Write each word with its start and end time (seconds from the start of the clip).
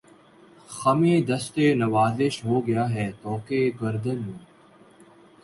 خمِ 0.69 1.01
دستِ 1.27 1.55
نوازش 1.73 2.35
ہو 2.45 2.55
گیا 2.67 2.85
ہے 2.89 3.07
طوق 3.21 3.47
گردن 3.81 4.19
میں 4.25 4.39